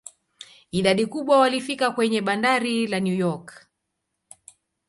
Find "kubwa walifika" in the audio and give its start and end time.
1.05-1.91